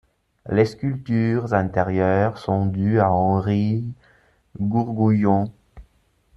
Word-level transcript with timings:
Les 0.49 0.65
sculptures 0.65 1.53
intérieures 1.53 2.39
sont 2.39 2.65
dues 2.65 2.99
à 2.99 3.11
Henri 3.11 3.85
Gourgouillon. 4.59 5.51